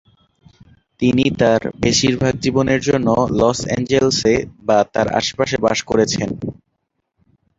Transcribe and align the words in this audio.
তিনি 1.01 1.25
তার 1.39 1.61
বেশিরভাগ 1.81 2.33
জীবনের 2.37 2.81
জন্য 2.81 3.07
লস 3.39 3.59
অ্যাঞ্জেলেসে 3.65 4.33
বা 4.67 4.77
তার 4.93 5.07
আশপাশে 5.19 5.55
বাস 5.65 5.79
করেছেন। 5.83 6.29